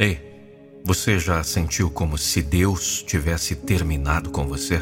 [0.00, 0.20] Ei,
[0.84, 4.80] você já sentiu como se Deus tivesse terminado com você?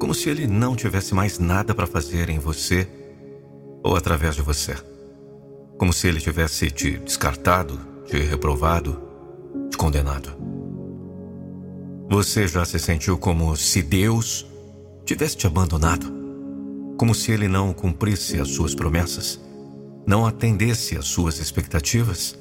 [0.00, 2.88] Como se ele não tivesse mais nada para fazer em você
[3.80, 4.74] ou através de você?
[5.78, 9.00] Como se ele tivesse te descartado, te reprovado,
[9.70, 10.32] te condenado?
[12.10, 14.44] Você já se sentiu como se Deus
[15.04, 16.12] tivesse te abandonado?
[16.96, 19.38] Como se ele não cumprisse as suas promessas?
[20.04, 22.36] Não atendesse às suas expectativas?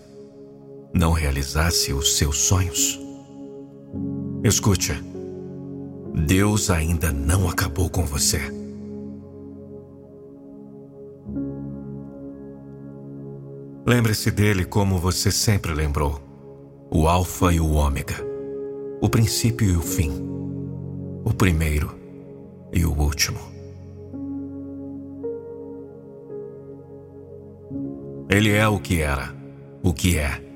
[0.93, 2.99] Não realizasse os seus sonhos?
[4.43, 4.93] Escute,
[6.25, 8.39] Deus ainda não acabou com você.
[13.85, 16.19] Lembre-se dele como você sempre lembrou:
[16.91, 18.15] o Alfa e o Ômega,
[19.01, 20.11] o princípio e o fim,
[21.23, 21.95] o primeiro
[22.73, 23.39] e o último.
[28.29, 29.33] Ele é o que era,
[29.81, 30.46] o que é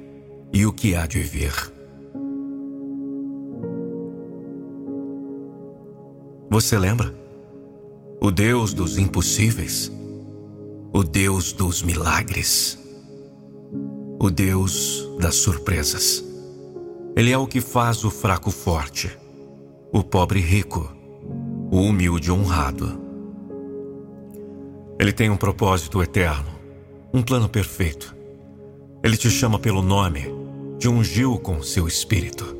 [0.54, 1.54] e o que há de vir.
[6.50, 7.16] Você lembra?
[8.20, 9.92] O Deus dos impossíveis,
[10.92, 12.78] o Deus dos milagres,
[14.20, 16.24] o Deus das surpresas.
[17.16, 19.18] Ele é o que faz o fraco forte,
[19.92, 20.92] o pobre rico,
[21.72, 23.00] o humilde honrado.
[25.00, 26.52] Ele tem um propósito eterno,
[27.14, 28.16] um plano perfeito.
[29.02, 30.41] Ele te chama pelo nome
[30.82, 32.58] te ungiu com seu espírito.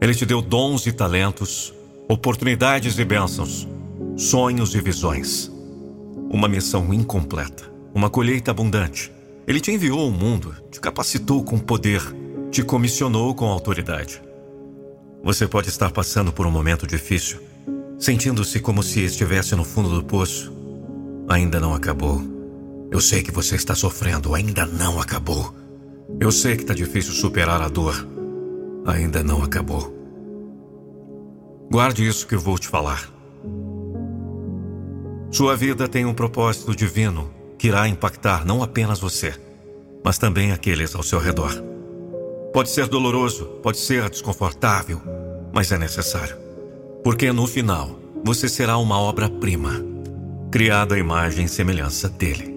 [0.00, 1.72] Ele te deu dons e talentos,
[2.08, 3.68] oportunidades e bênçãos,
[4.16, 5.48] sonhos e visões.
[6.28, 9.12] Uma missão incompleta, uma colheita abundante.
[9.46, 12.02] Ele te enviou ao mundo, te capacitou com poder,
[12.50, 14.20] te comissionou com autoridade.
[15.22, 17.38] Você pode estar passando por um momento difícil,
[17.96, 20.52] sentindo-se como se estivesse no fundo do poço.
[21.28, 22.20] Ainda não acabou.
[22.90, 25.54] Eu sei que você está sofrendo, ainda não acabou.
[26.18, 28.06] Eu sei que está difícil superar a dor.
[28.86, 29.94] Ainda não acabou.
[31.70, 33.08] Guarde isso que eu vou te falar.
[35.30, 39.32] Sua vida tem um propósito divino que irá impactar não apenas você,
[40.04, 41.52] mas também aqueles ao seu redor.
[42.52, 45.00] Pode ser doloroso, pode ser desconfortável,
[45.52, 46.36] mas é necessário.
[47.04, 49.84] Porque no final, você será uma obra-prima,
[50.50, 52.52] criada à imagem e semelhança dele.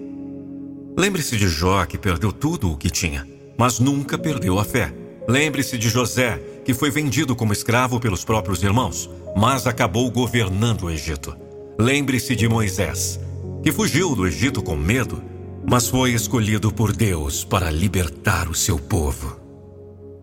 [0.98, 4.92] Lembre-se de Jó que perdeu tudo o que tinha mas nunca perdeu a fé.
[5.28, 10.90] Lembre-se de José, que foi vendido como escravo pelos próprios irmãos, mas acabou governando o
[10.90, 11.36] Egito.
[11.78, 13.18] Lembre-se de Moisés,
[13.62, 15.22] que fugiu do Egito com medo,
[15.66, 19.40] mas foi escolhido por Deus para libertar o seu povo.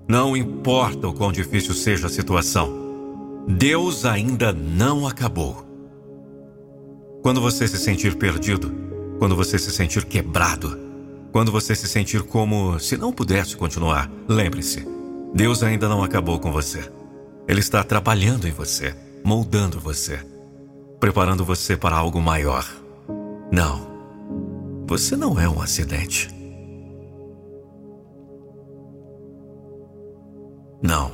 [0.08, 5.66] Não importa o quão difícil seja a situação, Deus ainda não acabou.
[7.22, 8.72] Quando você se sentir perdido,
[9.20, 10.91] quando você se sentir quebrado,
[11.32, 14.86] quando você se sentir como se não pudesse continuar, lembre-se:
[15.34, 16.92] Deus ainda não acabou com você.
[17.48, 20.20] Ele está trabalhando em você, moldando você,
[21.00, 22.66] preparando você para algo maior.
[23.52, 23.88] Não,
[24.86, 26.30] você não é um acidente.
[30.82, 31.12] Não,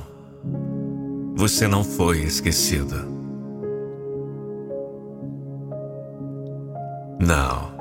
[1.36, 3.06] você não foi esquecido.
[7.20, 7.77] Não.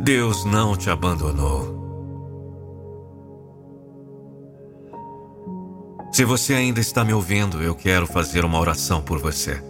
[0.00, 1.82] Deus não te abandonou.
[6.12, 9.62] Se você ainda está me ouvindo, eu quero fazer uma oração por você.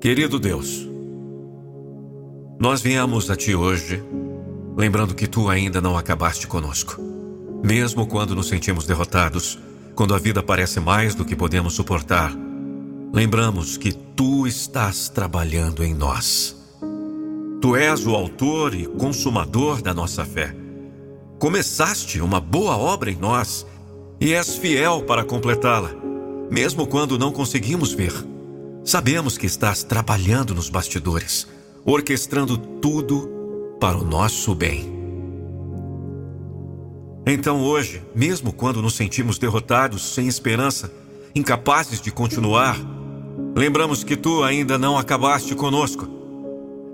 [0.00, 0.88] Querido Deus,
[2.58, 4.02] nós viemos a Ti hoje,
[4.76, 7.00] lembrando que Tu ainda não acabaste conosco.
[7.62, 9.58] Mesmo quando nos sentimos derrotados,
[9.94, 12.32] quando a vida parece mais do que podemos suportar,
[13.12, 16.61] lembramos que Tu estás trabalhando em nós.
[17.62, 20.52] Tu és o autor e consumador da nossa fé.
[21.38, 23.64] Começaste uma boa obra em nós
[24.20, 25.92] e és fiel para completá-la,
[26.50, 28.12] mesmo quando não conseguimos ver.
[28.82, 31.46] Sabemos que estás trabalhando nos bastidores,
[31.84, 33.30] orquestrando tudo
[33.78, 34.92] para o nosso bem.
[37.24, 40.92] Então hoje, mesmo quando nos sentimos derrotados, sem esperança,
[41.32, 42.76] incapazes de continuar,
[43.54, 46.11] lembramos que tu ainda não acabaste conosco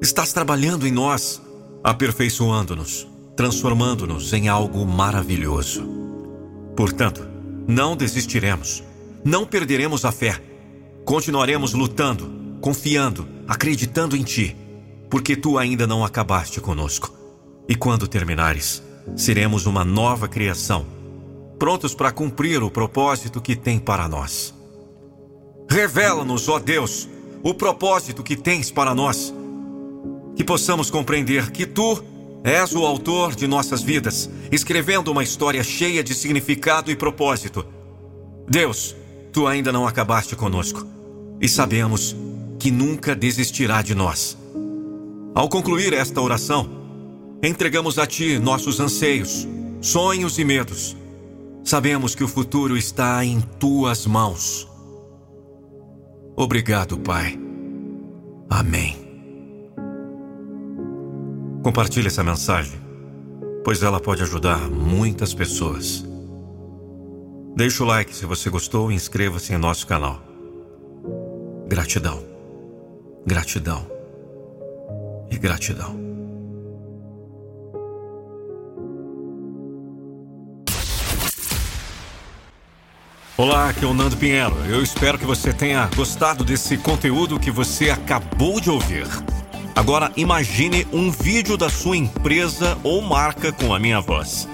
[0.00, 1.42] Estás trabalhando em nós,
[1.82, 5.84] aperfeiçoando-nos, transformando-nos em algo maravilhoso.
[6.76, 7.26] Portanto,
[7.66, 8.84] não desistiremos,
[9.24, 10.40] não perderemos a fé.
[11.04, 12.30] Continuaremos lutando,
[12.60, 14.56] confiando, acreditando em Ti,
[15.10, 17.12] porque Tu ainda não acabaste conosco.
[17.68, 18.80] E quando terminares,
[19.16, 20.86] seremos uma nova criação,
[21.58, 24.54] prontos para cumprir o propósito que tem para nós.
[25.68, 27.08] Revela-nos, ó Deus,
[27.42, 29.34] o propósito que tens para nós
[30.38, 32.00] que possamos compreender que tu
[32.44, 37.66] és o autor de nossas vidas, escrevendo uma história cheia de significado e propósito.
[38.48, 38.94] Deus,
[39.32, 40.86] tu ainda não acabaste conosco
[41.40, 42.14] e sabemos
[42.56, 44.38] que nunca desistirá de nós.
[45.34, 46.70] Ao concluir esta oração,
[47.42, 49.44] entregamos a Ti nossos anseios,
[49.80, 50.96] sonhos e medos.
[51.64, 54.68] Sabemos que o futuro está em Tuas mãos.
[56.36, 57.36] Obrigado, Pai.
[58.48, 59.07] Amém.
[61.68, 62.80] Compartilhe essa mensagem,
[63.62, 66.02] pois ela pode ajudar muitas pessoas.
[67.54, 70.18] Deixe o like se você gostou e inscreva-se em nosso canal.
[71.68, 72.24] Gratidão,
[73.26, 73.86] gratidão
[75.30, 75.94] e gratidão.
[83.36, 84.56] Olá, aqui é o Nando Pinheiro.
[84.64, 89.06] Eu espero que você tenha gostado desse conteúdo que você acabou de ouvir.
[89.74, 94.48] Agora imagine um vídeo da sua empresa ou marca com a minha voz.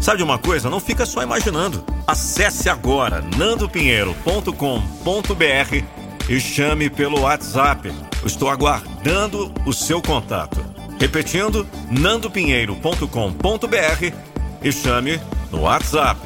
[0.00, 0.70] Sabe de uma coisa?
[0.70, 1.84] Não fica só imaginando.
[2.06, 5.84] Acesse agora nandopinheiro.com.br
[6.28, 7.92] e chame pelo WhatsApp.
[8.24, 10.64] estou aguardando o seu contato.
[10.98, 14.14] Repetindo, nandopinheiro.com.br
[14.62, 15.20] e chame
[15.50, 16.20] no WhatsApp.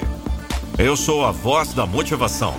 [0.76, 2.54] Eu sou a voz da motivação.